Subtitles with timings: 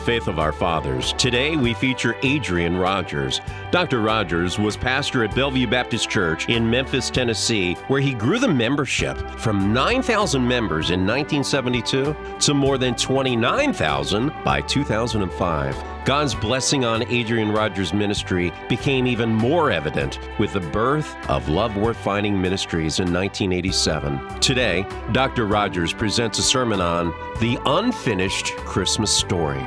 [0.00, 1.12] faith of our fathers.
[1.14, 3.40] Today we feature Adrian Rogers.
[3.70, 4.00] Dr.
[4.00, 9.18] Rogers was pastor at Bellevue Baptist Church in Memphis, Tennessee, where he grew the membership
[9.38, 15.76] from 9,000 members in 1972 to more than 29,000 by 2005.
[16.04, 21.76] God's blessing on Adrian Rogers' ministry became even more evident with the birth of Love
[21.76, 24.40] Worth Finding Ministries in 1987.
[24.40, 25.46] Today, Dr.
[25.46, 29.60] Rogers presents a sermon on the unfinished Christmas story.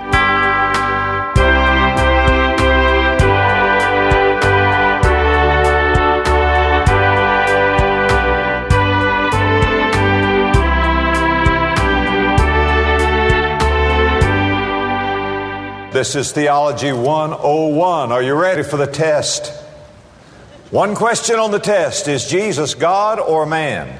[15.93, 18.11] This is Theology 101.
[18.11, 19.53] Are you ready for the test?
[20.71, 23.99] One question on the test Is Jesus God or man?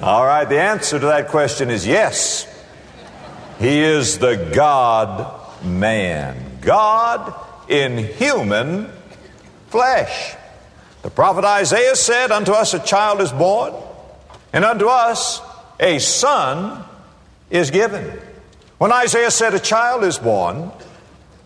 [0.00, 2.46] All right, the answer to that question is yes.
[3.58, 6.58] He is the God man.
[6.62, 7.34] God
[7.68, 8.90] in human
[9.68, 10.36] flesh.
[11.02, 13.74] The prophet Isaiah said, Unto us a child is born,
[14.54, 15.42] and unto us
[15.78, 16.82] a son
[17.50, 18.18] is given.
[18.78, 20.70] When Isaiah said a child is born,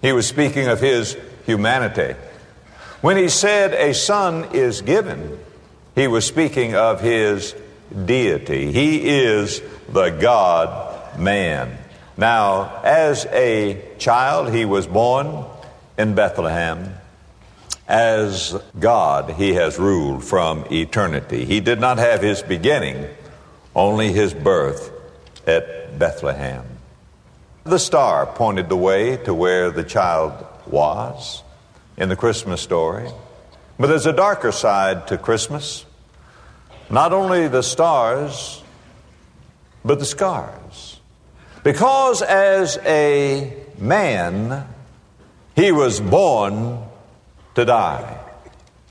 [0.03, 2.17] he was speaking of his humanity.
[3.03, 5.39] When he said a son is given,
[5.95, 7.55] he was speaking of his
[8.05, 8.73] deity.
[8.73, 11.79] He is the God man.
[12.17, 15.45] Now, as a child, he was born
[15.97, 16.95] in Bethlehem.
[17.87, 21.45] As God, he has ruled from eternity.
[21.45, 23.09] He did not have his beginning,
[23.75, 24.91] only his birth
[25.47, 26.80] at Bethlehem.
[27.71, 31.45] The star pointed the way to where the child was
[31.97, 33.09] in the Christmas story.
[33.79, 35.87] But there's a darker side to Christmas.
[36.91, 38.61] Not only the stars,
[39.85, 40.99] but the scars.
[41.63, 44.67] Because as a man,
[45.55, 46.83] he was born
[47.55, 48.19] to die.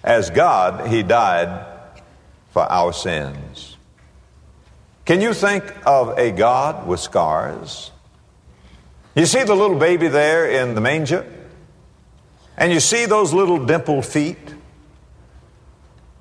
[0.05, 1.65] As God, he died
[2.51, 3.75] for our sins.
[5.03, 7.91] Can you think of a God with scars?
[9.19, 11.25] You see the little baby there in the manger?
[12.55, 14.37] And you see those little dimpled feet?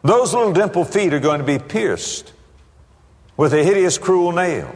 [0.02, 2.32] Those little dimpled feet are going to be pierced
[3.36, 4.74] with a hideous, cruel nail.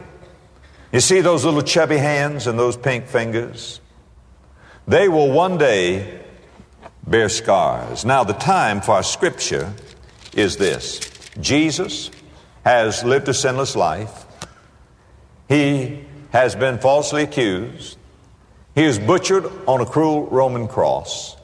[0.93, 3.81] You see those little chubby hands and those pink fingers?
[4.87, 6.21] They will one day
[7.05, 8.05] bear scars.
[8.05, 9.73] Now, the time for our scripture
[10.33, 11.01] is this
[11.41, 12.09] Jesus
[12.63, 14.25] has lived a sinless life,
[15.49, 17.97] he has been falsely accused.
[18.75, 21.37] He is butchered on a cruel Roman cross.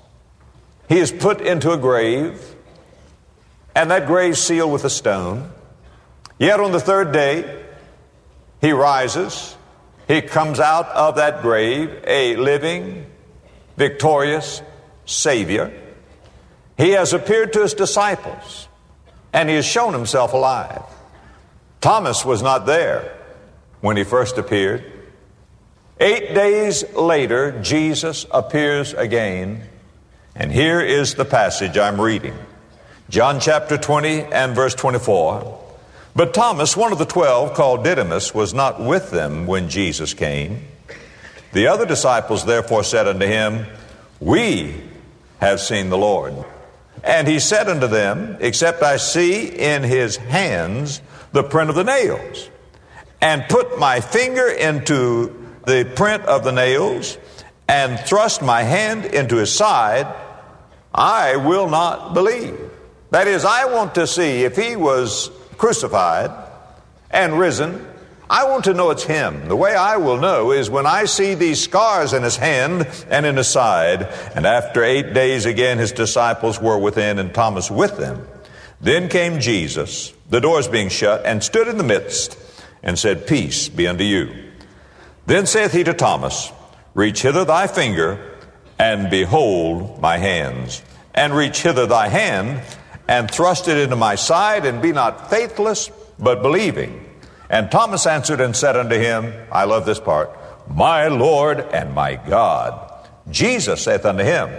[0.88, 2.42] He is put into a grave,
[3.76, 5.52] and that grave sealed with a stone.
[6.40, 7.64] Yet on the third day,
[8.62, 9.56] he rises.
[10.08, 13.06] He comes out of that grave a living,
[13.78, 14.64] victorious
[15.06, 15.72] Savior.
[16.78, 18.68] He has appeared to his disciples,
[19.34, 20.82] and he has shown himself alive.
[21.80, 23.16] Thomas was not there
[23.82, 24.99] when he first appeared.
[26.02, 29.64] Eight days later, Jesus appears again,
[30.34, 32.36] and here is the passage I'm reading
[33.10, 35.62] John chapter 20 and verse 24.
[36.16, 40.66] But Thomas, one of the twelve, called Didymus, was not with them when Jesus came.
[41.52, 43.66] The other disciples therefore said unto him,
[44.22, 44.82] We
[45.42, 46.34] have seen the Lord.
[47.04, 51.02] And he said unto them, Except I see in his hands
[51.34, 52.50] the print of the nails,
[53.22, 55.39] and put my finger into
[55.70, 57.18] the print of the nails
[57.68, 60.08] and thrust my hand into his side,
[60.94, 62.60] I will not believe.
[63.12, 66.32] That is, I want to see if he was crucified
[67.12, 67.86] and risen.
[68.30, 69.48] I want to know it's him.
[69.48, 73.26] The way I will know is when I see these scars in his hand and
[73.26, 74.04] in his side.
[74.36, 78.28] And after eight days again, his disciples were within and Thomas with them.
[78.82, 82.38] Then came Jesus, the doors being shut, and stood in the midst
[82.82, 84.49] and said, Peace be unto you.
[85.30, 86.52] Then saith he to Thomas,
[86.96, 88.36] Reach hither thy finger,
[88.80, 90.82] and behold my hands.
[91.14, 92.64] And reach hither thy hand,
[93.08, 97.06] and thrust it into my side, and be not faithless, but believing.
[97.48, 100.32] And Thomas answered and said unto him, I love this part,
[100.68, 102.92] My Lord and my God.
[103.30, 104.50] Jesus saith unto him,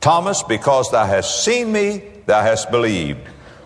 [0.00, 3.20] Thomas, because thou hast seen me, thou hast believed.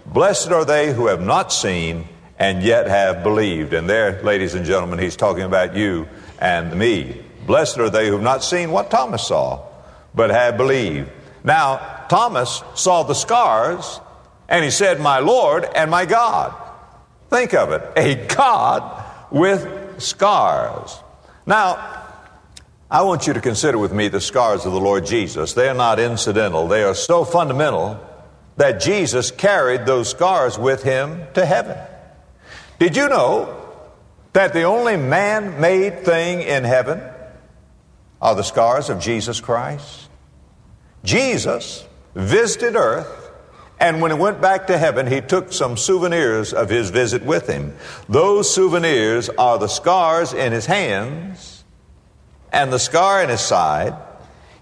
[0.04, 2.06] Blessed are they who have not seen
[2.38, 3.72] and yet have believed.
[3.72, 6.06] And there, ladies and gentlemen, he's talking about you
[6.38, 7.22] and me.
[7.46, 9.64] Blessed are they who have not seen what Thomas saw,
[10.14, 11.10] but have believed.
[11.44, 14.00] Now, Thomas saw the scars,
[14.48, 16.54] and he said, My Lord and my God.
[17.30, 20.98] Think of it a God with scars.
[21.44, 22.04] Now,
[22.90, 25.54] I want you to consider with me the scars of the Lord Jesus.
[25.54, 28.00] They are not incidental, they are so fundamental
[28.56, 31.76] that Jesus carried those scars with him to heaven.
[32.78, 33.65] Did you know
[34.36, 37.00] that the only man made thing in heaven
[38.20, 40.10] are the scars of Jesus Christ?
[41.04, 43.30] Jesus visited earth
[43.80, 47.46] and when he went back to heaven, he took some souvenirs of his visit with
[47.46, 47.74] him.
[48.10, 51.64] Those souvenirs are the scars in his hands
[52.52, 53.94] and the scar in his side.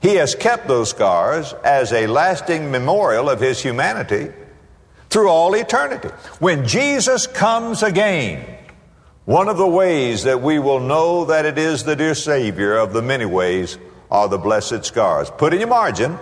[0.01, 4.33] He has kept those scars as a lasting memorial of his humanity
[5.11, 6.11] through all eternity.
[6.39, 8.54] When Jesus comes again,
[9.25, 12.93] one of the ways that we will know that it is the dear Savior of
[12.93, 13.79] the many ways
[14.11, 15.31] are the blessed scars.
[15.31, 16.19] Put in your margin,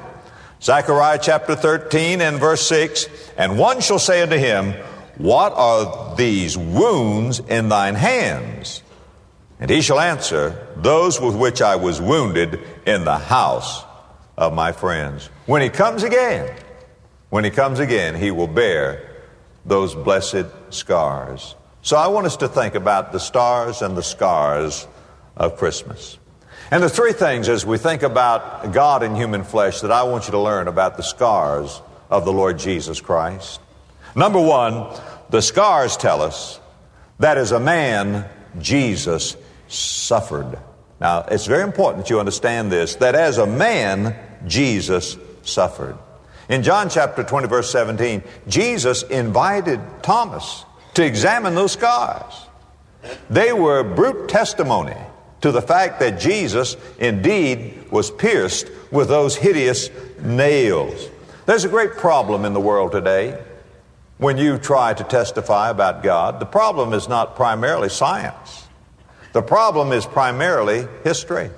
[0.62, 3.06] Zechariah chapter 13 and verse 6
[3.36, 4.74] And one shall say unto him,
[5.16, 8.82] What are these wounds in thine hands?
[9.58, 13.82] And he shall answer, Those with which I was wounded in the house
[14.36, 15.28] of my friends.
[15.46, 16.54] When he comes again,
[17.30, 19.08] when he comes again, he will bear
[19.64, 21.56] those blessed scars.
[21.84, 24.86] So I want us to think about the stars and the scars
[25.36, 26.16] of Christmas.
[26.70, 30.26] And the three things as we think about God in human flesh that I want
[30.26, 33.60] you to learn about the scars of the Lord Jesus Christ.
[34.14, 34.96] Number one,
[35.30, 36.60] the scars tell us
[37.18, 38.26] that as a man,
[38.60, 39.36] Jesus
[39.66, 40.56] suffered.
[41.00, 45.98] Now, it's very important that you understand this that as a man, Jesus suffered.
[46.48, 50.64] In John chapter 20, verse 17, Jesus invited Thomas
[50.94, 52.46] to examine those scars.
[53.30, 54.96] They were brute testimony
[55.40, 59.90] to the fact that Jesus indeed was pierced with those hideous
[60.20, 61.08] nails.
[61.46, 63.42] There's a great problem in the world today
[64.18, 66.38] when you try to testify about God.
[66.38, 68.66] The problem is not primarily science,
[69.32, 71.50] the problem is primarily history.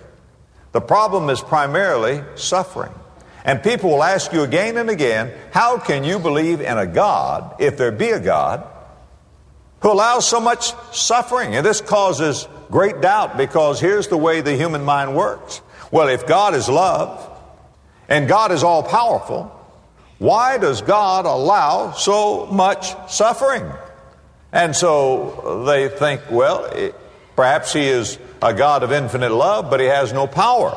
[0.72, 2.92] The problem is primarily suffering.
[3.44, 7.54] And people will ask you again and again, how can you believe in a God,
[7.60, 8.66] if there be a God,
[9.84, 11.54] who allows so much suffering?
[11.54, 15.60] And this causes great doubt because here's the way the human mind works.
[15.90, 17.30] Well, if God is love
[18.08, 19.44] and God is all powerful,
[20.16, 23.70] why does God allow so much suffering?
[24.52, 26.94] And so they think, well, it,
[27.36, 30.72] perhaps He is a God of infinite love, but He has no power.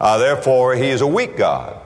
[0.00, 1.80] Uh, therefore, He is a weak God.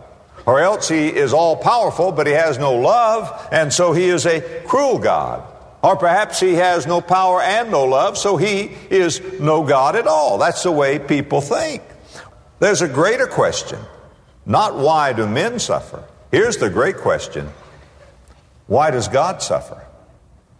[0.46, 4.24] Or else He is all powerful, but He has no love, and so He is
[4.24, 5.51] a cruel God.
[5.82, 10.06] Or perhaps he has no power and no love, so he is no God at
[10.06, 10.38] all.
[10.38, 11.82] That's the way people think.
[12.60, 13.80] There's a greater question.
[14.46, 16.04] Not why do men suffer?
[16.30, 17.48] Here's the great question.
[18.68, 19.84] Why does God suffer?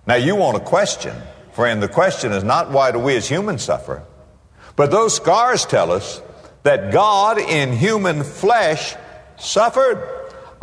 [0.07, 1.15] Now you want a question,
[1.53, 1.81] friend.
[1.81, 4.03] The question is not why do we as humans suffer?
[4.75, 6.21] But those scars tell us
[6.65, 8.97] that God in human flesh
[9.39, 10.09] suffered.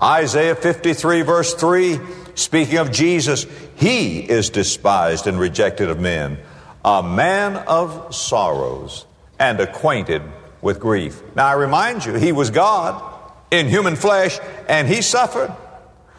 [0.01, 1.99] Isaiah 53 verse 3
[2.39, 3.45] Speaking of Jesus,
[3.75, 6.37] he is despised and rejected of men,
[6.85, 9.05] a man of sorrows
[9.37, 10.21] and acquainted
[10.61, 11.21] with grief.
[11.35, 13.03] Now I remind you, he was God
[13.51, 14.39] in human flesh
[14.69, 15.53] and he suffered.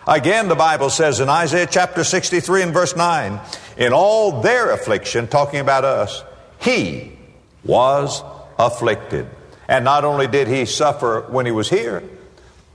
[0.06, 3.40] Again, the Bible says in Isaiah chapter 63 and verse 9,
[3.78, 6.22] in all their affliction, talking about us,
[6.60, 7.16] he
[7.64, 8.22] was
[8.58, 9.26] afflicted.
[9.68, 12.02] And not only did he suffer when he was here,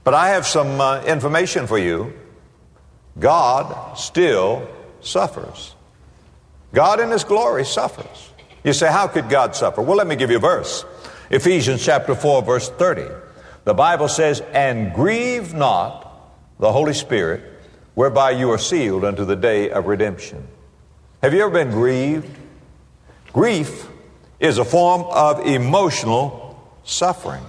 [0.03, 2.11] but I have some uh, information for you
[3.17, 4.67] God still
[5.01, 5.75] suffers.
[6.73, 8.31] God in His glory suffers.
[8.63, 9.81] You say, how could God suffer?
[9.81, 10.85] Well, let me give you a verse.
[11.29, 13.05] Ephesians chapter 4, verse 30.
[13.63, 16.01] The Bible says, And grieve not
[16.59, 17.43] the Holy Spirit,
[17.93, 20.47] whereby you are sealed unto the day of redemption.
[21.21, 22.29] Have you ever been grieved?
[23.31, 23.87] Grief
[24.39, 27.43] is a form of emotional suffering.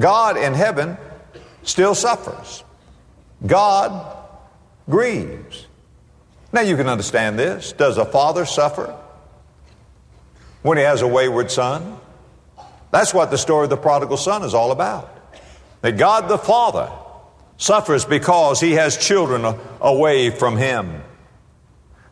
[0.00, 0.96] God in heaven
[1.62, 2.64] still suffers.
[3.46, 4.21] God
[4.88, 5.66] grieves.
[6.52, 7.72] Now you can understand this.
[7.72, 8.94] Does a father suffer
[10.62, 11.98] when he has a wayward son?
[12.90, 15.08] That's what the story of the prodigal son is all about.
[15.80, 16.92] That God the Father
[17.56, 21.02] suffers because he has children away from him.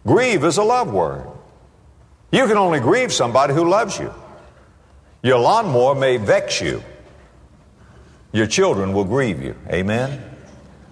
[0.06, 1.26] Grieve is a love word.
[2.32, 4.12] You can only grieve somebody who loves you.
[5.22, 6.82] Your lawnmower may vex you.
[8.32, 9.54] Your children will grieve you.
[9.68, 10.24] Amen?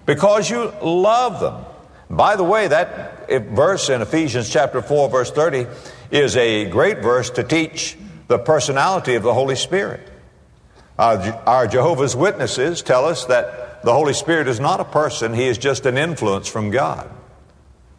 [0.05, 1.65] Because you love them.
[2.09, 5.67] By the way, that verse in Ephesians chapter 4, verse 30,
[6.09, 7.97] is a great verse to teach
[8.27, 10.07] the personality of the Holy Spirit.
[10.97, 15.57] Our Jehovah's Witnesses tell us that the Holy Spirit is not a person, he is
[15.57, 17.09] just an influence from God.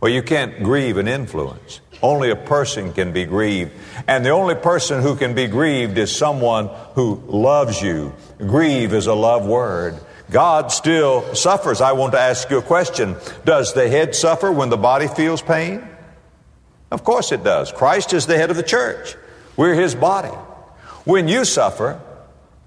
[0.00, 1.80] Well, you can't grieve an influence.
[2.02, 3.72] Only a person can be grieved.
[4.08, 8.14] And the only person who can be grieved is someone who loves you.
[8.38, 10.00] Grieve is a love word.
[10.30, 11.80] God still suffers.
[11.80, 13.16] I want to ask you a question.
[13.44, 15.86] Does the head suffer when the body feels pain?
[16.90, 17.72] Of course it does.
[17.72, 19.16] Christ is the head of the church.
[19.56, 20.34] We're his body.
[21.04, 22.00] When you suffer,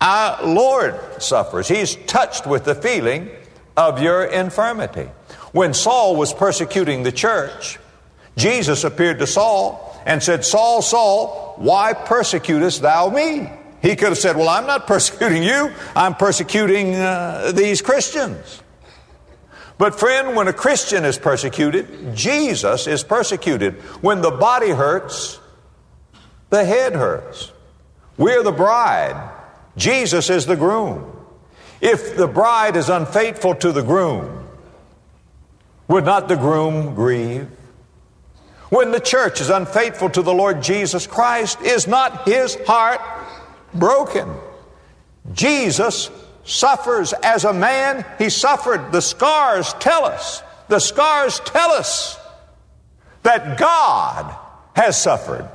[0.01, 1.67] our Lord suffers.
[1.67, 3.29] He's touched with the feeling
[3.77, 5.10] of your infirmity.
[5.53, 7.79] When Saul was persecuting the church,
[8.36, 13.50] Jesus appeared to Saul and said, Saul, Saul, why persecutest thou me?
[13.83, 18.61] He could have said, Well, I'm not persecuting you, I'm persecuting uh, these Christians.
[19.77, 23.73] But, friend, when a Christian is persecuted, Jesus is persecuted.
[24.01, 25.39] When the body hurts,
[26.49, 27.51] the head hurts.
[28.17, 29.31] We're the bride,
[29.75, 31.09] Jesus is the groom.
[31.81, 34.47] If the bride is unfaithful to the groom,
[35.89, 37.49] would not the groom grieve?
[38.69, 43.01] When the church is unfaithful to the Lord Jesus Christ, is not his heart
[43.74, 44.30] broken?
[45.34, 46.10] Jesus
[46.44, 48.92] suffers as a man, he suffered.
[48.92, 52.18] The scars tell us, the scars tell us
[53.24, 54.36] that God
[54.75, 55.50] has suffered.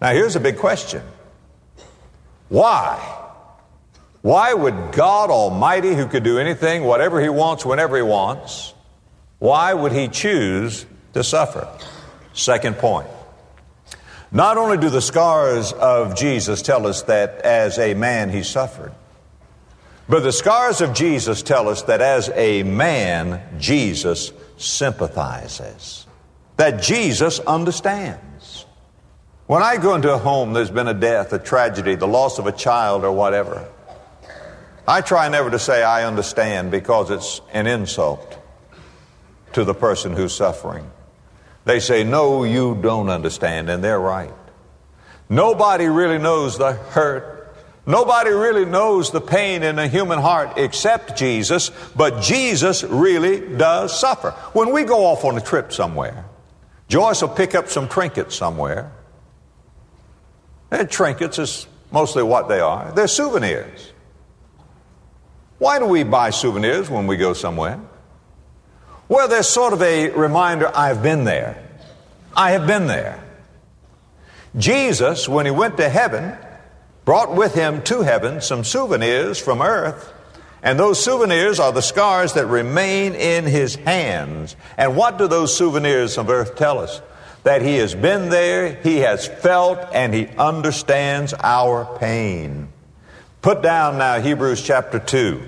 [0.00, 1.02] Now, here's a big question
[2.48, 3.14] why?
[4.20, 8.74] Why would God Almighty, who could do anything, whatever He wants, whenever He wants,
[9.38, 11.68] why would He choose to suffer?
[12.32, 13.08] Second point.
[14.30, 18.92] Not only do the scars of Jesus tell us that as a man He suffered,
[20.08, 26.06] but the scars of Jesus tell us that as a man, Jesus sympathizes,
[26.56, 28.64] that Jesus understands.
[29.46, 32.46] When I go into a home, there's been a death, a tragedy, the loss of
[32.46, 33.66] a child, or whatever.
[34.86, 38.38] I try never to say I understand because it's an insult
[39.52, 40.90] to the person who's suffering.
[41.68, 44.34] They say, No, you don't understand, and they're right.
[45.28, 47.38] Nobody really knows the hurt
[47.88, 53.98] Nobody really knows the pain in a human heart except Jesus, but Jesus really does
[53.98, 54.32] suffer.
[54.52, 56.26] When we go off on a trip somewhere,
[56.88, 58.92] Joyce will pick up some trinkets somewhere.
[60.70, 62.92] And trinkets is mostly what they are.
[62.92, 63.90] They're souvenirs.
[65.56, 67.80] Why do we buy souvenirs when we go somewhere?
[69.08, 71.62] Well, they're sort of a reminder I've been there.
[72.36, 73.24] I have been there.
[74.56, 76.36] Jesus, when he went to heaven,
[77.04, 80.12] brought with him to heaven some souvenirs from earth.
[80.62, 84.56] And those souvenirs are the scars that remain in his hands.
[84.76, 87.00] And what do those souvenirs of earth tell us?
[87.44, 92.68] That he has been there, he has felt, and he understands our pain.
[93.40, 95.40] Put down now Hebrews chapter 2,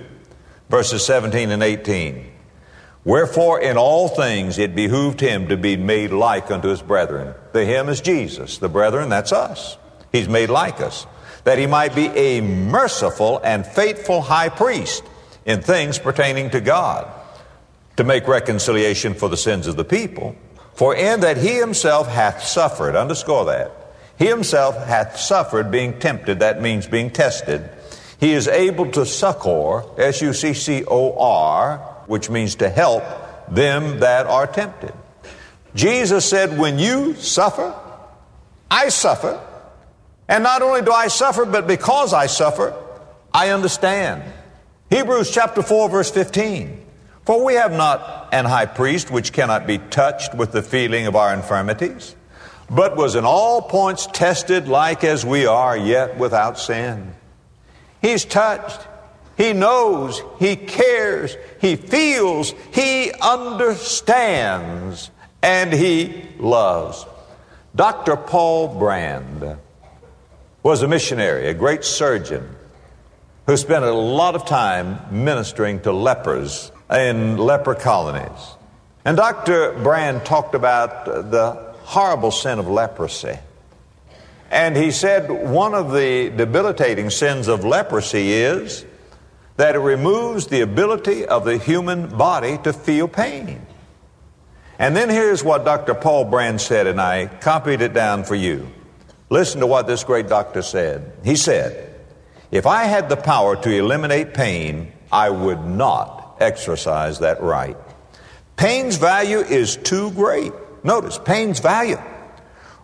[0.71, 2.30] verses 17 and 18.
[3.05, 7.35] Wherefore, in all things it behooved him to be made like unto his brethren.
[7.53, 8.59] The him is Jesus.
[8.59, 9.79] The brethren, that's us.
[10.13, 11.07] He's made like us
[11.45, 15.03] that he might be a merciful and faithful high priest
[15.45, 17.11] in things pertaining to God,
[17.97, 20.37] to make reconciliation for the sins of the people.
[20.75, 23.73] For in that he himself hath suffered, underscore that,
[24.19, 27.69] he himself hath suffered being tempted, that means being tested.
[28.19, 33.05] He is able to succor, S U C C O R, which means to help
[33.49, 34.93] them that are tempted.
[35.77, 37.73] Jesus said, When you suffer,
[38.69, 39.41] I suffer.
[40.29, 42.75] And not only do I suffer, but because I suffer,
[43.33, 44.25] I understand.
[44.91, 46.87] Hebrews chapter 4 verse 15.
[47.25, 51.15] For we have not an high priest which cannot be touched with the feeling of
[51.15, 52.17] our infirmities,
[52.69, 57.15] but was in all points tested like as we are, yet without sin.
[58.03, 58.81] He's touched.
[59.41, 60.23] He knows.
[60.39, 61.35] He cares.
[61.63, 62.53] He feels.
[62.75, 65.11] He understands.
[65.43, 67.07] And he loves.
[67.75, 68.17] Dr.
[68.17, 69.57] Paul Brand
[70.63, 72.55] was a missionary, a great surgeon,
[73.47, 78.57] who spent a lot of time ministering to lepers in leper colonies.
[79.07, 79.73] And Dr.
[79.83, 81.53] Brand talked about the
[81.85, 83.39] horrible sin of leprosy.
[84.51, 88.85] And he said one of the debilitating sins of leprosy is
[89.61, 93.61] that it removes the ability of the human body to feel pain.
[94.79, 95.93] And then here's what Dr.
[95.93, 98.73] Paul Brand said, and I copied it down for you.
[99.29, 101.13] Listen to what this great doctor said.
[101.25, 101.95] He said,
[102.51, 107.77] If I had the power to eliminate pain, I would not exercise that right.
[108.57, 110.55] Pain's value is too great.
[110.83, 112.01] Notice, pain's value.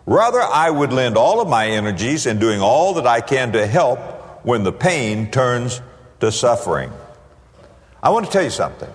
[0.05, 3.65] Rather, I would lend all of my energies in doing all that I can to
[3.65, 5.81] help when the pain turns
[6.19, 6.91] to suffering.
[8.01, 8.89] I want to tell you something.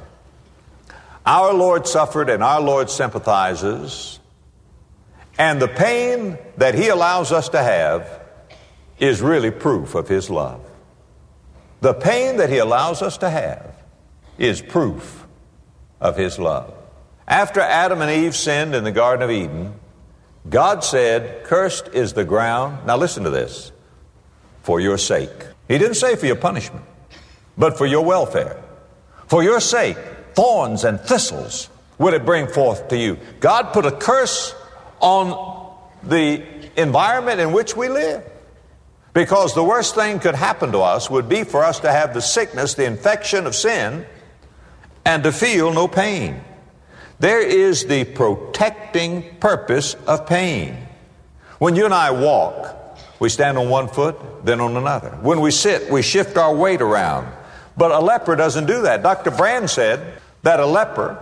[1.25, 4.19] Our Lord suffered and our Lord sympathizes.
[5.39, 8.21] And the pain that He allows us to have
[8.99, 10.61] is really proof of His love.
[11.81, 13.75] The pain that He allows us to have
[14.39, 15.27] is proof
[16.01, 16.75] of His love.
[17.27, 19.75] After Adam and Eve sinned in the Garden of Eden,
[20.49, 22.87] God said, Cursed is the ground.
[22.87, 23.73] Now listen to this
[24.63, 25.31] for your sake.
[25.69, 26.85] He didn't say for your punishment,
[27.57, 28.63] but for your welfare.
[29.27, 29.97] For your sake,
[30.35, 31.69] thorns and thistles
[31.99, 33.19] would it bring forth to you.
[33.41, 34.55] God put a curse
[35.01, 36.43] on the
[36.77, 38.29] environment in which we live.
[39.15, 42.23] Because the worst thing could happen to us would be for us to have the
[42.23, 44.07] sickness, the infection of sin,
[45.05, 46.41] and to feel no pain.
[47.19, 50.89] There is the protecting purpose of pain.
[51.59, 55.11] When you and I walk, we stand on one foot, then on another.
[55.21, 57.29] When we sit, we shift our weight around.
[57.77, 59.03] But a leper doesn't do that.
[59.03, 59.31] Dr.
[59.31, 61.19] Brand said that a leper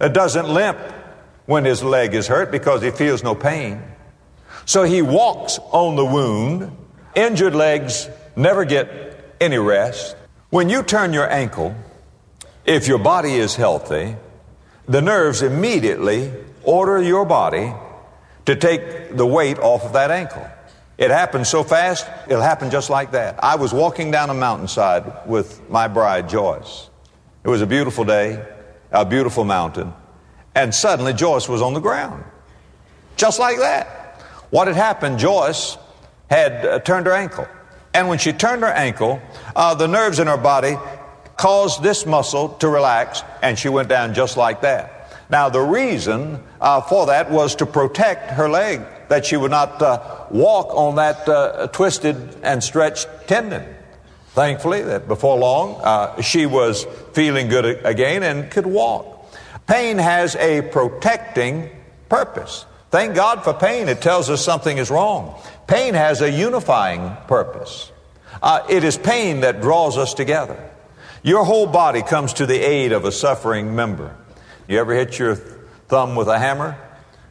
[0.00, 0.78] uh, doesn't limp
[1.46, 3.82] when his leg is hurt because he feels no pain.
[4.64, 6.76] So he walks on the wound.
[7.14, 10.16] Injured legs never get any rest.
[10.50, 11.74] When you turn your ankle,
[12.64, 14.16] if your body is healthy,
[14.88, 16.32] the nerves immediately
[16.62, 17.72] order your body
[18.46, 20.48] to take the weight off of that ankle.
[20.98, 23.42] It happened so fast, it'll happen just like that.
[23.44, 26.88] I was walking down a mountainside with my bride, Joyce.
[27.44, 28.42] It was a beautiful day,
[28.90, 29.92] a beautiful mountain,
[30.54, 32.24] and suddenly Joyce was on the ground.
[33.16, 34.22] Just like that.
[34.50, 35.76] What had happened, Joyce
[36.30, 37.46] had uh, turned her ankle.
[37.92, 39.20] And when she turned her ankle,
[39.54, 40.76] uh, the nerves in her body
[41.36, 45.12] caused this muscle to relax, and she went down just like that.
[45.28, 49.80] Now, the reason uh, for that was to protect her leg, that she would not
[49.82, 53.64] uh, walk on that uh, twisted and stretched tendon.
[54.30, 59.34] Thankfully, that before long, uh, she was feeling good again and could walk.
[59.66, 61.70] Pain has a protecting
[62.08, 62.66] purpose.
[62.90, 63.88] Thank God for pain.
[63.88, 65.40] It tells us something is wrong.
[65.66, 67.90] Pain has a unifying purpose.
[68.42, 70.70] Uh, it is pain that draws us together.
[71.22, 74.14] Your whole body comes to the aid of a suffering member.
[74.68, 75.36] You ever hit your
[75.88, 76.78] thumb with a hammer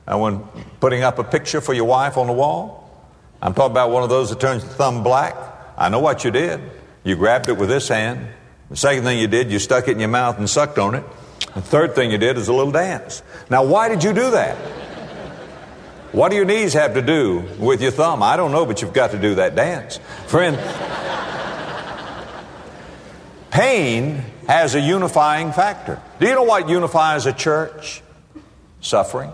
[0.08, 0.40] and when
[0.80, 2.82] putting up a picture for your wife on the wall?
[3.42, 5.36] I'm talking about one of those that turns the thumb black.
[5.78, 6.62] I know what you did.
[7.04, 8.28] You grabbed it with this hand.
[8.70, 11.04] The second thing you did, you stuck it in your mouth and sucked on it.
[11.54, 13.22] The third thing you did is a little dance.
[13.50, 14.56] Now, why did you do that?
[16.12, 18.24] What do your knees have to do with your thumb?
[18.24, 20.00] I don't know, but you've got to do that dance.
[20.28, 20.58] Friend,
[23.56, 26.02] Pain has a unifying factor.
[26.20, 28.02] Do you know what unifies a church?
[28.86, 29.32] Suffering.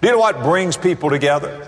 [0.00, 1.66] Do you know what brings people together?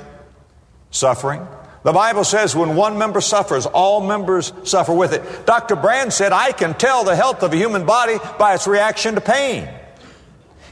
[0.93, 1.45] Suffering.
[1.83, 5.45] The Bible says when one member suffers, all members suffer with it.
[5.45, 5.75] Dr.
[5.75, 9.21] Brand said, I can tell the health of a human body by its reaction to
[9.21, 9.69] pain.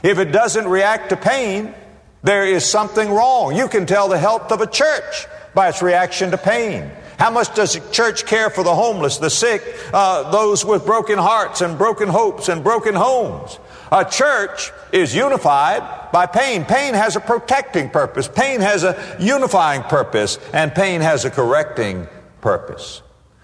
[0.03, 1.75] If it doesn't react to pain,
[2.23, 3.53] there is something wrong.
[3.57, 6.89] You can tell the health of a church by its reaction to pain.
[7.19, 11.19] How much does the church care for the homeless, the sick, uh, those with broken
[11.19, 13.59] hearts and broken hopes and broken homes?
[13.93, 16.65] A church is unified by pain.
[16.65, 18.27] Pain has a protecting purpose.
[18.27, 20.39] Pain has a unifying purpose.
[20.51, 22.07] And pain has a correcting
[22.41, 23.03] purpose.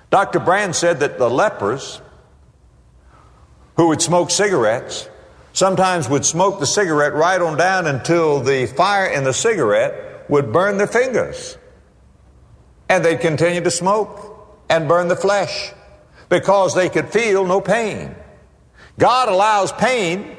[0.10, 0.40] Dr.
[0.40, 2.02] Brand said that the lepers
[3.78, 5.08] who would smoke cigarettes
[5.54, 10.52] sometimes would smoke the cigarette right on down until the fire in the cigarette would
[10.52, 11.60] burn their fingers
[12.90, 15.74] and they'd continue to smoke and burn the flesh
[16.28, 18.16] because they could feel no pain.
[18.98, 20.38] God allows pain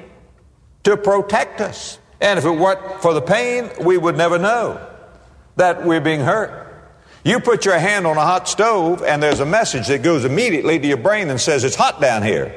[0.84, 1.98] to protect us.
[2.20, 4.86] And if it weren't for the pain, we would never know
[5.56, 6.66] that we're being hurt.
[7.24, 10.78] You put your hand on a hot stove, and there's a message that goes immediately
[10.78, 12.54] to your brain and says, It's hot down here.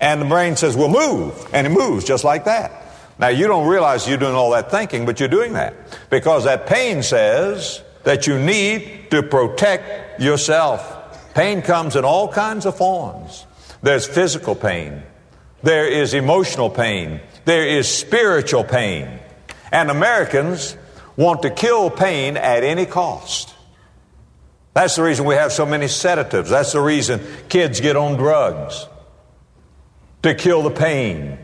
[0.00, 1.46] And the brain says, Well, move.
[1.52, 2.72] And it moves just like that.
[3.18, 5.74] Now, you don't realize you're doing all that thinking, but you're doing that
[6.10, 11.34] because that pain says, that you need to protect yourself.
[11.34, 13.46] Pain comes in all kinds of forms.
[13.82, 15.02] There's physical pain.
[15.62, 17.20] There is emotional pain.
[17.44, 19.20] There is spiritual pain.
[19.70, 20.76] And Americans
[21.16, 23.54] want to kill pain at any cost.
[24.74, 26.50] That's the reason we have so many sedatives.
[26.50, 28.88] That's the reason kids get on drugs
[30.22, 31.38] to kill the pain.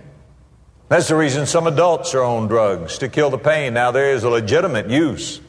[0.88, 3.74] That's the reason some adults are on drugs to kill the pain.
[3.74, 5.40] Now, there is a legitimate use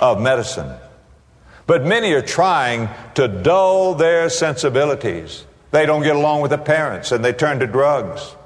[0.00, 0.74] of medicine.
[1.66, 5.44] But many are trying to dull their sensibilities.
[5.72, 8.36] They don't get along with the parents and they turn to drugs.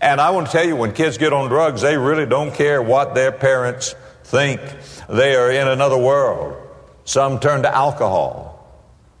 [0.00, 2.82] And I want to tell you, when kids get on drugs, they really don't care
[2.82, 3.94] what their parents
[4.24, 4.60] think.
[5.08, 6.56] They are in another world.
[7.04, 8.50] Some turn to alcohol.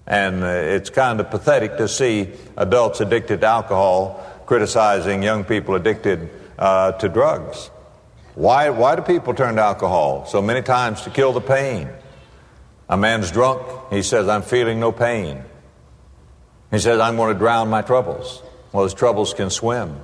[0.06, 5.74] And uh, it's kind of pathetic to see adults addicted to alcohol criticizing young people
[5.74, 7.70] addicted uh, to drugs.
[8.34, 10.26] Why, why do people turn to alcohol?
[10.26, 11.88] So many times to kill the pain.
[12.88, 15.44] A man's drunk, he says, I'm feeling no pain.
[16.74, 18.42] He says, I'm going to drown my troubles.
[18.72, 19.96] Well, his troubles can swim.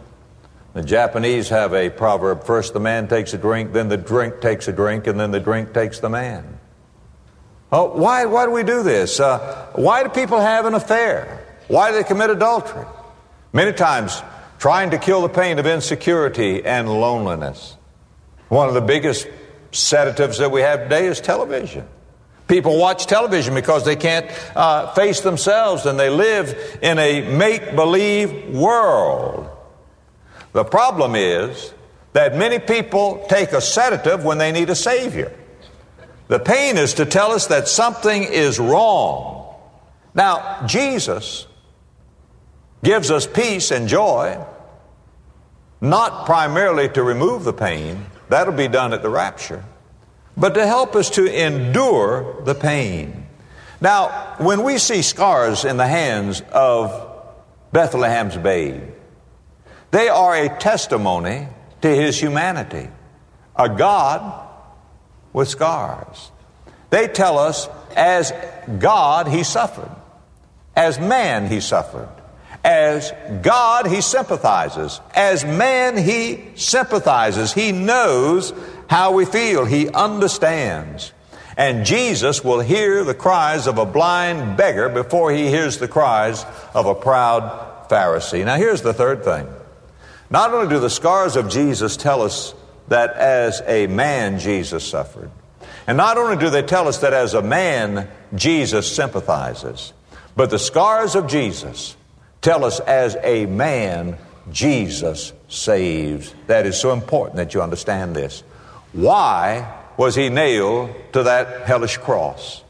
[0.72, 4.68] The Japanese have a proverb first the man takes a drink, then the drink takes
[4.68, 6.60] a drink, and then the drink takes the man.
[7.72, 9.18] Oh, why, why do we do this?
[9.18, 11.44] Uh, why do people have an affair?
[11.66, 12.86] Why do they commit adultery?
[13.52, 14.22] Many times,
[14.60, 17.76] trying to kill the pain of insecurity and loneliness.
[18.48, 19.26] One of the biggest
[19.72, 21.88] sedatives that we have today is television.
[22.50, 27.76] People watch television because they can't uh, face themselves and they live in a make
[27.76, 29.48] believe world.
[30.52, 31.72] The problem is
[32.12, 35.32] that many people take a sedative when they need a savior.
[36.26, 39.54] The pain is to tell us that something is wrong.
[40.12, 41.46] Now, Jesus
[42.82, 44.44] gives us peace and joy,
[45.80, 49.64] not primarily to remove the pain, that'll be done at the rapture,
[50.40, 53.26] but to help us to endure the pain.
[53.80, 56.90] Now, when we see scars in the hands of
[57.72, 58.82] Bethlehem's babe,
[59.90, 61.46] they are a testimony
[61.82, 62.88] to his humanity,
[63.56, 64.48] a God
[65.32, 66.30] with scars.
[66.90, 68.32] They tell us, as
[68.78, 69.90] God, he suffered.
[70.74, 72.08] As man, he suffered.
[72.64, 75.00] As God, he sympathizes.
[75.14, 77.52] As man, he sympathizes.
[77.52, 78.52] He knows
[78.90, 79.64] how we feel.
[79.64, 81.12] He understands.
[81.56, 86.44] And Jesus will hear the cries of a blind beggar before he hears the cries
[86.74, 88.44] of a proud Pharisee.
[88.44, 89.46] Now, here's the third thing.
[90.28, 92.52] Not only do the scars of Jesus tell us
[92.88, 95.30] that as a man Jesus suffered,
[95.86, 99.92] and not only do they tell us that as a man Jesus sympathizes,
[100.34, 101.96] but the scars of Jesus
[102.40, 104.18] tell us as a man
[104.50, 106.34] Jesus saves.
[106.48, 108.42] That is so important that you understand this.
[108.92, 112.62] Why was he nailed to that hellish cross?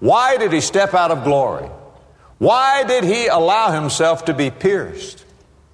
[0.00, 1.68] Why did he step out of glory?
[2.38, 5.24] Why did he allow himself to be pierced?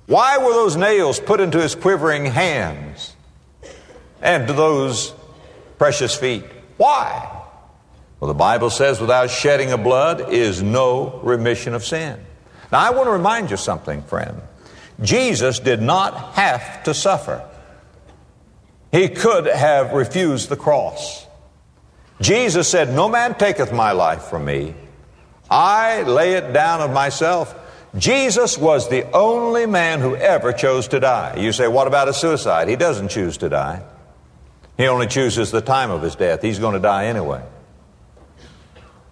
[0.07, 3.15] Why were those nails put into his quivering hands
[4.21, 5.15] and to those
[5.79, 6.45] precious feet?
[6.77, 7.39] Why?
[8.21, 12.19] Well, the Bible says without shedding of blood is no remission of sin.
[12.71, 14.41] Now, I want to remind you something, friend.
[15.01, 17.49] Jesus did not have to suffer.
[18.91, 21.27] He could have refused the cross.
[22.21, 24.75] Jesus said, No man taketh my life from me.
[25.51, 27.55] I lay it down of myself.
[27.97, 31.37] Jesus was the only man who ever chose to die.
[31.39, 32.69] You say, What about a suicide?
[32.69, 33.83] He doesn't choose to die.
[34.77, 36.41] He only chooses the time of his death.
[36.41, 37.43] He's going to die anyway.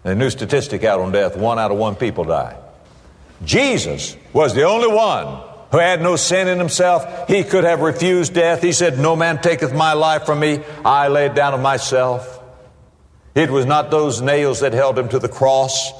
[0.05, 2.57] A new statistic out on death one out of one people die.
[3.45, 5.43] Jesus was the only one
[5.77, 7.29] who had no sin in himself.
[7.29, 8.63] He could have refused death.
[8.63, 10.61] He said, No man taketh my life from me.
[10.83, 12.43] I lay it down of myself.
[13.35, 15.93] It was not those nails that held him to the cross.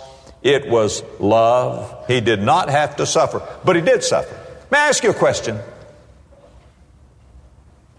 [0.43, 2.07] It was love.
[2.09, 4.35] He did not have to suffer, but he did suffer.
[4.71, 5.59] May I ask you a question?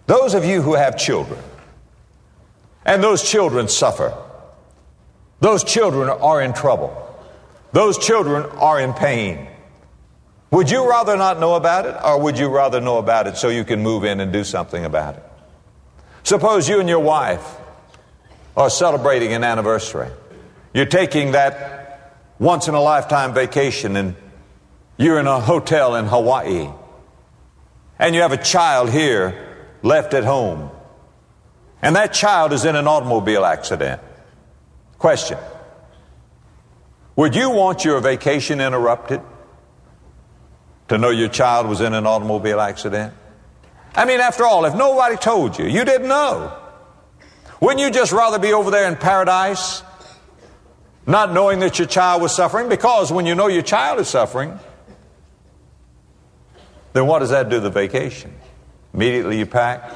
[0.07, 1.39] Those of you who have children,
[2.87, 4.17] and those children suffer,
[5.41, 6.91] those children are in trouble.
[7.71, 9.47] Those children are in pain.
[10.51, 13.49] Would you rather not know about it, or would you rather know about it so
[13.49, 15.23] you can move in and do something about it?
[16.23, 17.45] Suppose you and your wife
[18.55, 20.09] are celebrating an anniversary.
[20.73, 24.15] You're taking that once in a lifetime vacation, and
[24.97, 26.69] you're in a hotel in Hawaii,
[27.99, 30.71] and you have a child here left at home,
[31.81, 34.01] and that child is in an automobile accident.
[34.97, 35.37] Question
[37.15, 39.21] would you want your vacation interrupted
[40.87, 43.13] to know your child was in an automobile accident?
[43.95, 46.55] I mean, after all, if nobody told you, you didn't know.
[47.59, 49.81] Wouldn't you just rather be over there in paradise,
[51.05, 52.69] not knowing that your child was suffering?
[52.69, 54.59] Because when you know your child is suffering,
[56.93, 58.33] then what does that do to the vacation?
[58.93, 59.95] Immediately you pack,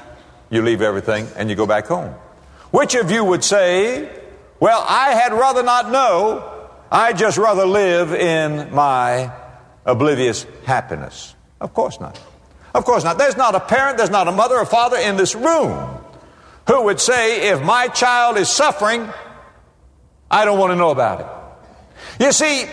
[0.49, 2.13] you leave everything, and you go back home.
[2.71, 4.10] Which of you would say,
[4.60, 6.51] Well, I had rather not know
[6.91, 9.32] I just rather live in my
[9.86, 11.36] oblivious happiness.
[11.60, 12.20] Of course not.
[12.74, 13.17] Of course not.
[13.17, 15.98] There's not a parent, there's not a mother or father in this room
[16.67, 19.10] who would say, if my child is suffering,
[20.30, 22.24] I don't want to know about it.
[22.24, 22.65] You see,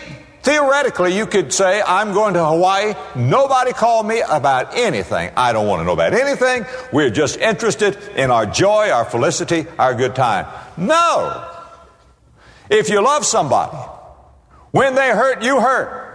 [0.43, 2.93] theoretically, you could say, I'm going to Hawaii.
[3.15, 5.31] Nobody called me about anything.
[5.35, 6.65] I don't want to know about anything.
[6.93, 10.47] We're just interested in our joy, our felicity, our good time.
[10.77, 11.45] No.
[12.69, 13.77] If you love somebody,
[14.71, 16.08] when they hurt, you hurt.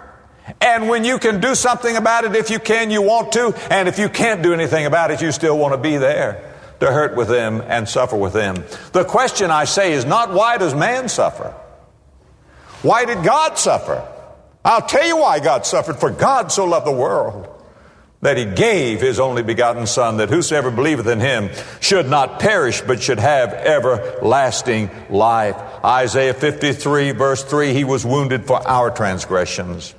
[0.65, 3.55] And when you can do something about it, if you can, you want to.
[3.71, 6.87] And if you can't do anything about it, you still want to be there to
[6.87, 8.65] hurt with them and suffer with them.
[8.93, 11.55] The question I say is not why does man suffer?
[12.81, 14.09] Why did God suffer?
[14.65, 15.99] I'll tell you why God suffered.
[15.99, 17.49] For God so loved the world
[18.23, 21.51] that he gave his only begotten Son, that whosoever believeth in him
[21.81, 25.57] should not perish, but should have everlasting life.
[25.85, 29.95] Isaiah 53, verse 3 He was wounded for our transgressions.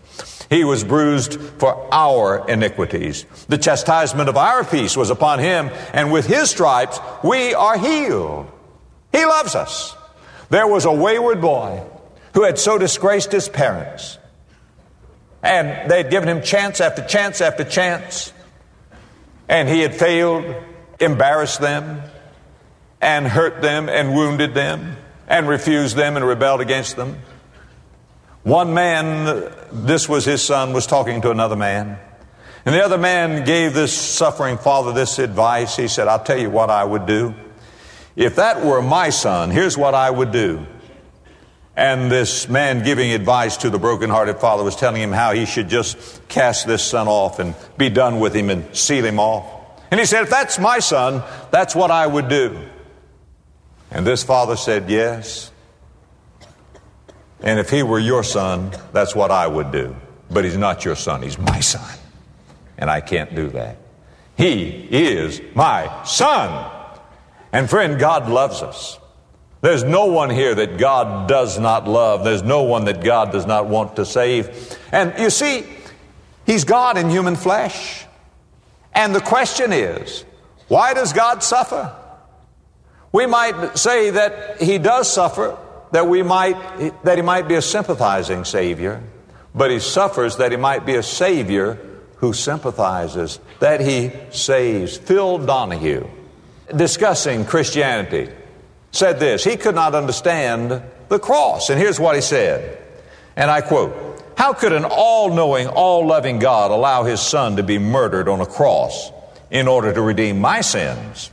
[0.49, 3.25] He was bruised for our iniquities.
[3.47, 8.51] The chastisement of our peace was upon him, and with his stripes we are healed.
[9.11, 9.95] He loves us.
[10.49, 11.83] There was a wayward boy
[12.33, 14.19] who had so disgraced his parents
[15.45, 18.33] and they had given him chance after chance after chance.
[19.47, 20.43] And he had failed,
[20.99, 22.01] embarrassed them,
[22.99, 27.19] and hurt them, and wounded them, and refused them, and rebelled against them.
[28.45, 31.97] One man, this was his son, was talking to another man.
[32.63, 35.75] And the other man gave this suffering father this advice.
[35.75, 37.33] He said, I'll tell you what I would do.
[38.15, 40.63] If that were my son, here's what I would do.
[41.75, 45.67] And this man giving advice to the brokenhearted father was telling him how he should
[45.67, 49.81] just cast this son off and be done with him and seal him off.
[49.89, 52.59] And he said, If that's my son, that's what I would do.
[53.89, 55.51] And this father said, Yes.
[57.41, 59.95] And if he were your son, that's what I would do.
[60.31, 61.97] But he's not your son, he's my son.
[62.77, 63.77] And I can't do that.
[64.37, 66.71] He is my son.
[67.53, 68.99] And friend, God loves us.
[69.61, 72.23] There's no one here that God does not love.
[72.23, 74.77] There's no one that God does not want to save.
[74.91, 75.65] And you see,
[76.45, 78.05] He's God in human flesh.
[78.93, 80.23] And the question is,
[80.67, 81.95] why does God suffer?
[83.11, 85.57] We might say that He does suffer,
[85.91, 89.01] that we might, that He might be a sympathizing Savior,
[89.53, 91.79] but He suffers that He might be a Savior
[92.17, 94.97] who sympathizes, that He saves.
[94.97, 96.07] Phil Donahue,
[96.75, 98.29] discussing Christianity,
[98.91, 101.69] said this He could not understand the cross.
[101.69, 102.81] And here's what he said,
[103.35, 107.63] and I quote How could an all knowing, all loving God allow his son to
[107.63, 109.11] be murdered on a cross
[109.51, 111.31] in order to redeem my sins?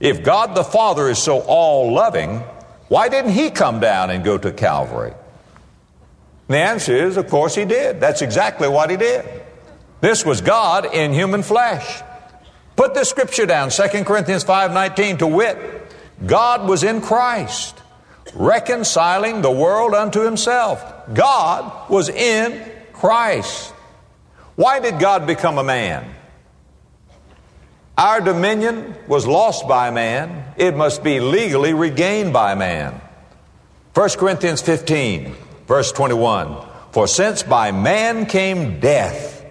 [0.00, 2.42] If God the Father is so all loving,
[2.88, 5.12] why didn't he come down and go to Calvary?
[6.48, 8.00] The answer is, of course, he did.
[8.00, 9.24] That's exactly what he did.
[10.00, 12.02] This was God in human flesh.
[12.76, 15.56] Put this scripture down, 2 Corinthians 5:19 to wit,
[16.26, 17.76] God was in Christ,
[18.34, 20.84] reconciling the world unto himself.
[21.14, 22.60] God was in
[22.92, 23.72] Christ.
[24.56, 26.13] Why did God become a man?
[27.96, 30.52] Our dominion was lost by man.
[30.56, 33.00] It must be legally regained by man.
[33.94, 35.34] 1 Corinthians 15,
[35.68, 36.66] verse 21.
[36.90, 39.44] For since by man came death,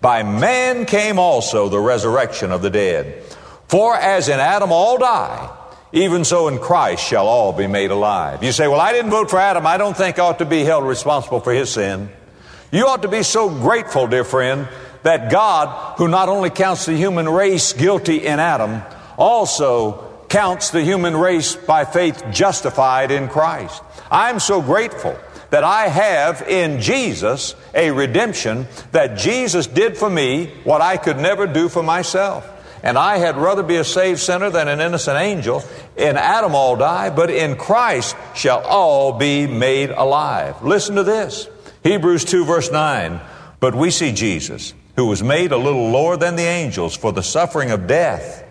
[0.00, 3.24] by man came also the resurrection of the dead.
[3.66, 5.50] For as in Adam all die,
[5.92, 8.44] even so in Christ shall all be made alive.
[8.44, 9.66] You say, well, I didn't vote for Adam.
[9.66, 12.10] I don't think I ought to be held responsible for his sin.
[12.70, 14.68] You ought to be so grateful, dear friend,
[15.02, 18.82] that God, who not only counts the human race guilty in Adam,
[19.16, 23.82] also counts the human race by faith justified in Christ.
[24.10, 25.18] I'm so grateful
[25.50, 31.18] that I have in Jesus a redemption that Jesus did for me what I could
[31.18, 32.54] never do for myself.
[32.82, 35.64] And I had rather be a saved sinner than an innocent angel.
[35.96, 40.62] In Adam all die, but in Christ shall all be made alive.
[40.62, 41.48] Listen to this
[41.82, 43.20] Hebrews 2, verse 9.
[43.60, 47.22] But we see Jesus, who was made a little lower than the angels for the
[47.22, 48.44] suffering of death,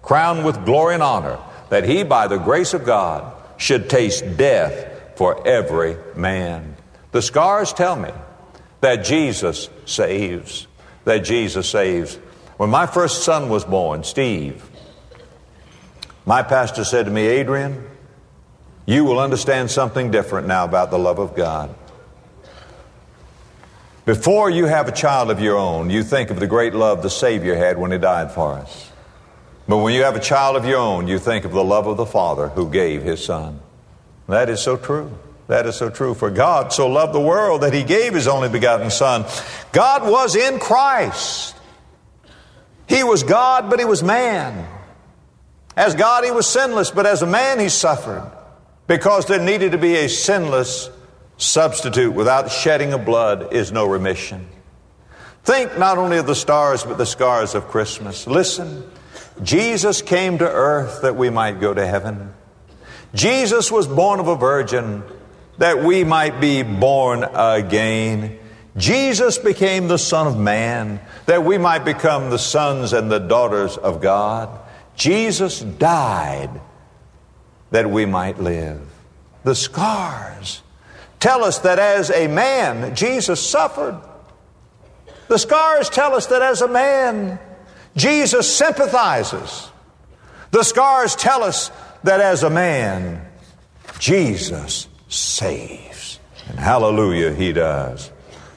[0.00, 5.16] crowned with glory and honor, that he, by the grace of God, should taste death
[5.16, 6.76] for every man.
[7.10, 8.12] The scars tell me
[8.80, 10.68] that Jesus saves,
[11.02, 12.14] that Jesus saves.
[12.58, 14.70] When my first son was born, Steve,
[16.24, 17.84] my pastor said to me, Adrian,
[18.86, 21.74] you will understand something different now about the love of God.
[24.08, 27.10] Before you have a child of your own, you think of the great love the
[27.10, 28.90] Savior had when He died for us.
[29.68, 31.98] But when you have a child of your own, you think of the love of
[31.98, 33.60] the Father who gave His Son.
[34.26, 35.12] That is so true.
[35.48, 36.14] That is so true.
[36.14, 39.26] For God so loved the world that He gave His only begotten Son.
[39.72, 41.54] God was in Christ.
[42.86, 44.66] He was God, but he was man.
[45.76, 48.32] As God, he was sinless, but as a man, he suffered
[48.86, 50.88] because there needed to be a sinless
[51.38, 52.12] substitute.
[52.12, 54.46] Without shedding of blood is no remission.
[55.44, 58.26] Think not only of the stars, but the scars of Christmas.
[58.26, 58.84] Listen,
[59.42, 62.34] Jesus came to earth that we might go to heaven.
[63.14, 65.02] Jesus was born of a virgin
[65.56, 68.38] that we might be born again.
[68.76, 73.76] Jesus became the Son of Man that we might become the sons and the daughters
[73.76, 74.50] of God.
[74.94, 76.60] Jesus died
[77.70, 78.80] that we might live.
[79.44, 80.62] The scars
[81.20, 84.00] tell us that as a man, Jesus suffered.
[85.28, 87.38] The scars tell us that as a man,
[87.96, 89.70] Jesus sympathizes.
[90.50, 91.70] The scars tell us
[92.04, 93.26] that as a man,
[93.98, 96.18] Jesus saves.
[96.48, 98.10] And hallelujah, he does.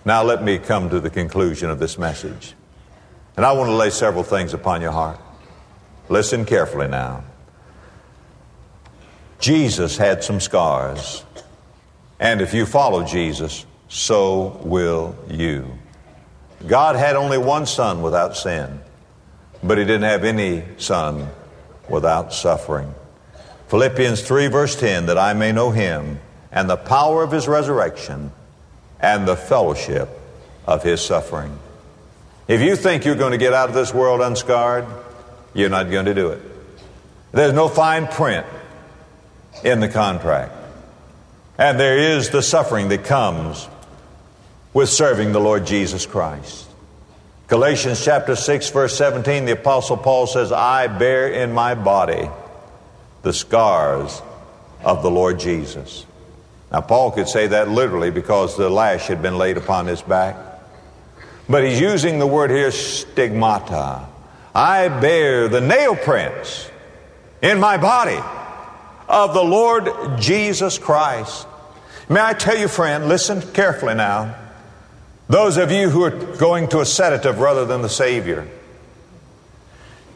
[0.06, 2.54] Now let me come to the conclusion of this message.
[3.36, 5.20] And I want to lay several things upon your heart.
[6.10, 7.24] Listen carefully now.
[9.40, 11.26] Jesus had some scars.
[12.22, 15.66] And if you follow Jesus, so will you.
[16.68, 18.80] God had only one son without sin,
[19.64, 21.28] but he didn't have any son
[21.90, 22.94] without suffering.
[23.70, 26.20] Philippians 3, verse 10 that I may know him
[26.52, 28.32] and the power of his resurrection
[29.00, 30.08] and the fellowship
[30.68, 31.58] of his suffering.
[32.48, 34.86] If you think you're going to get out of this world unscarred,
[35.56, 36.42] you're not going to do it.
[37.32, 38.46] There's no fine print
[39.64, 40.61] in the contract.
[41.62, 43.70] And there is the suffering that comes
[44.74, 46.68] with serving the Lord Jesus Christ.
[47.50, 52.28] Galatians chapter 6 verse 17 the apostle Paul says I bear in my body
[53.22, 54.24] the scars
[54.84, 56.04] of the Lord Jesus.
[56.72, 60.38] Now Paul could say that literally because the lash had been laid upon his back.
[61.48, 64.08] But he's using the word here stigmata.
[64.56, 66.68] I bear the nail prints
[67.40, 68.20] in my body
[69.08, 71.50] of the Lord Jesus Christ.
[72.12, 74.36] May I tell you, friend, listen carefully now.
[75.30, 78.46] Those of you who are going to a sedative rather than the Savior,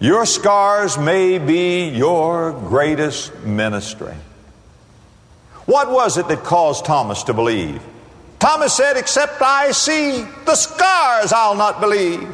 [0.01, 4.13] your scars may be your greatest ministry.
[5.67, 7.81] What was it that caused Thomas to believe?
[8.39, 12.27] Thomas said, Except I see the scars, I'll not believe.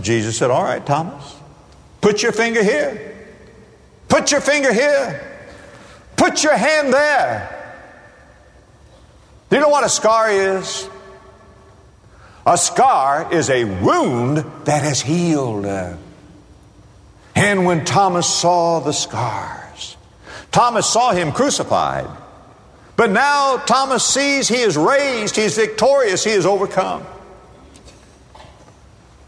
[0.00, 1.36] Jesus said, All right, Thomas,
[2.00, 3.28] put your finger here.
[4.08, 5.44] Put your finger here.
[6.16, 7.52] Put your hand there.
[9.48, 10.88] Do you know what a scar is?
[12.46, 15.66] A scar is a wound that has healed.
[17.34, 19.96] And when Thomas saw the scars,
[20.52, 22.08] Thomas saw him crucified.
[22.96, 27.04] But now Thomas sees he is raised, he is victorious, he is overcome.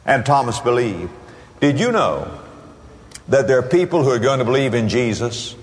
[0.07, 1.11] And Thomas believed.
[1.61, 2.41] Did you know
[3.29, 5.55] that there are people who are going to believe in Jesus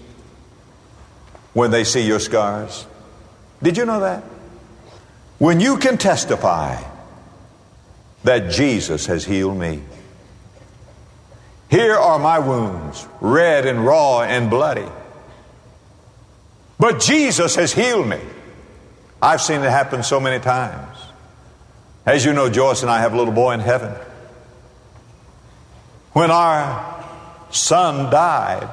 [1.53, 2.85] when they see your scars?
[3.63, 4.23] Did you know that?
[5.37, 6.81] When you can testify
[8.25, 9.81] that Jesus has healed me.
[11.69, 14.87] Here are my wounds, red and raw and bloody.
[16.79, 18.19] But Jesus has healed me.
[19.21, 20.97] I've seen it happen so many times.
[22.05, 23.93] As you know, Joyce and I have a little boy in heaven.
[26.13, 27.03] When our
[27.51, 28.69] son died,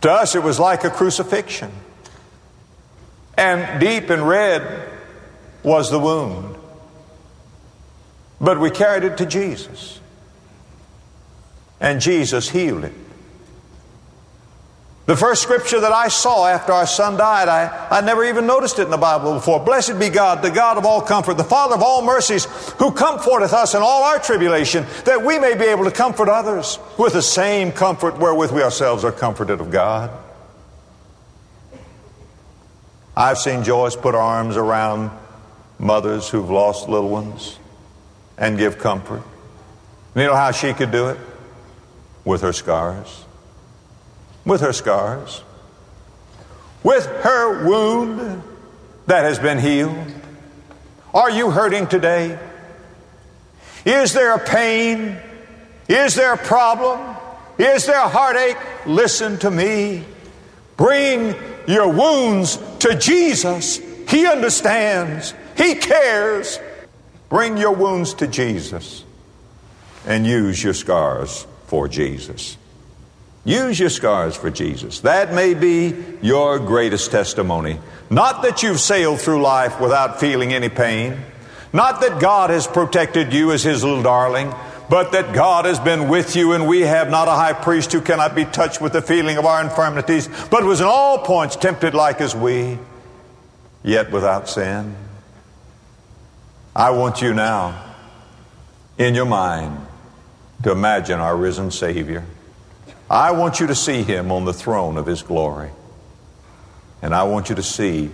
[0.00, 1.70] to us it was like a crucifixion.
[3.36, 4.88] And deep and red
[5.62, 6.56] was the wound.
[8.40, 10.00] But we carried it to Jesus.
[11.80, 12.92] And Jesus healed it.
[15.06, 18.78] The first scripture that I saw after our son died, I, I never even noticed
[18.78, 19.58] it in the Bible before.
[19.58, 22.44] Blessed be God, the God of all comfort, the Father of all mercies,
[22.74, 26.78] who comforteth us in all our tribulation, that we may be able to comfort others
[26.96, 30.10] with the same comfort wherewith we ourselves are comforted of God.
[33.16, 35.10] I've seen Joyce put arms around
[35.80, 37.58] mothers who've lost little ones
[38.36, 39.22] and give comfort.
[40.14, 41.18] And you know how she could do it?
[42.24, 43.24] With her scars.
[44.44, 45.42] With her scars.
[46.82, 48.42] With her wound
[49.06, 49.96] that has been healed.
[51.14, 52.38] Are you hurting today?
[53.84, 55.16] Is there a pain?
[55.88, 57.16] Is there a problem?
[57.58, 58.56] Is there a heartache?
[58.86, 60.04] Listen to me.
[60.76, 61.34] Bring
[61.66, 63.78] your wounds to Jesus.
[64.08, 65.34] He understands.
[65.60, 66.58] He cares.
[67.28, 69.04] Bring your wounds to Jesus
[70.06, 72.56] and use your scars for Jesus.
[73.44, 75.00] Use your scars for Jesus.
[75.00, 77.78] That may be your greatest testimony.
[78.08, 81.18] Not that you've sailed through life without feeling any pain,
[81.74, 84.52] not that God has protected you as His little darling,
[84.88, 88.00] but that God has been with you, and we have not a high priest who
[88.00, 91.94] cannot be touched with the feeling of our infirmities, but was in all points tempted
[91.94, 92.78] like as we,
[93.84, 94.96] yet without sin.
[96.74, 97.94] I want you now,
[98.98, 99.86] in your mind,
[100.62, 102.24] to imagine our risen Savior.
[103.08, 105.70] I want you to see Him on the throne of His glory.
[107.02, 108.10] And I want you to see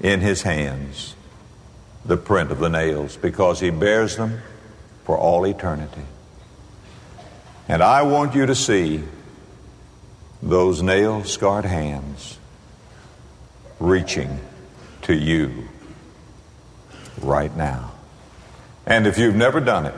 [0.00, 1.14] in his hands
[2.04, 4.42] the print of the nails because he bears them
[5.04, 6.02] for all eternity.
[7.68, 9.02] And I want you to see
[10.42, 12.38] those nail scarred hands
[13.80, 14.40] reaching
[15.02, 15.68] to you
[17.20, 17.92] right now.
[18.86, 19.94] And if you've never done it,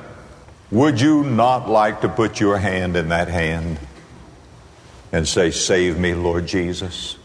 [0.70, 3.78] would you not like to put your hand in that hand
[5.12, 7.16] and say, Save me, Lord Jesus?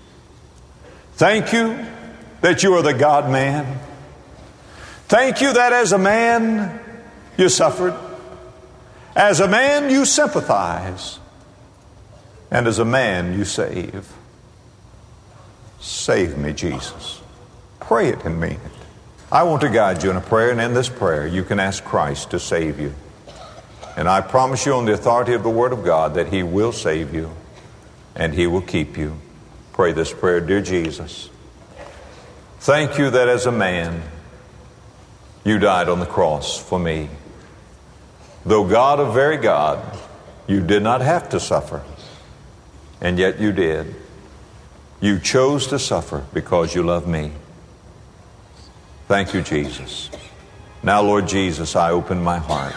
[1.14, 1.86] Thank you
[2.42, 3.80] that you are the God man.
[5.08, 6.80] Thank you that as a man
[7.38, 7.96] you suffered.
[9.16, 11.20] As a man you sympathize.
[12.50, 14.12] And as a man you save.
[15.80, 17.22] Save me, Jesus.
[17.80, 18.71] Pray it and mean it.
[19.32, 21.84] I want to guide you in a prayer, and in this prayer, you can ask
[21.86, 22.94] Christ to save you.
[23.96, 26.74] And I promise you, on the authority of the Word of God, that He will
[26.74, 27.32] save you
[28.14, 29.18] and He will keep you.
[29.72, 31.30] Pray this prayer Dear Jesus,
[32.60, 34.04] thank you that as a man,
[35.46, 37.10] you died on the cross for me.
[38.46, 39.98] Though God of very God,
[40.46, 41.84] you did not have to suffer,
[43.00, 43.96] and yet you did.
[45.00, 47.32] You chose to suffer because you love me.
[49.12, 50.10] Thank you, Jesus.
[50.84, 52.74] Now, Lord Jesus, I open my heart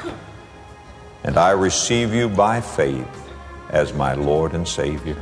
[1.22, 3.30] and I receive you by faith
[3.70, 5.16] as my Lord and Savior.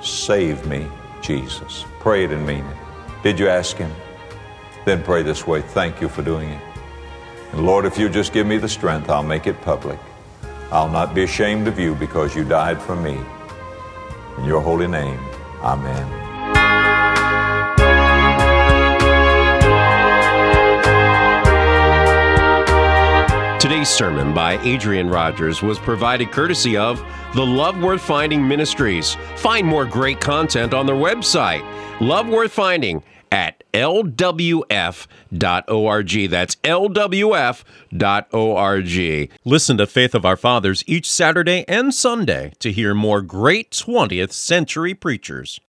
[0.00, 0.86] Save me,
[1.20, 1.84] Jesus.
[2.00, 2.76] Pray it and mean it.
[3.22, 3.92] Did you ask Him?
[4.86, 6.62] Then pray this way Thank you for doing it.
[7.52, 9.98] And Lord, if you just give me the strength, I'll make it public.
[10.72, 13.20] I'll not be ashamed of you because you died for me.
[14.38, 15.20] In your holy name,
[15.60, 16.25] amen.
[23.76, 26.98] Today's sermon by Adrian Rogers was provided courtesy of
[27.34, 29.18] the Love Worth Finding Ministries.
[29.36, 31.60] Find more great content on their website,
[32.00, 35.10] Love Worth Finding at lwf.org.
[36.30, 37.30] That's lwf.org.
[39.44, 44.32] Listen to Faith of Our Fathers each Saturday and Sunday to hear more great 20th
[44.32, 45.60] century preachers.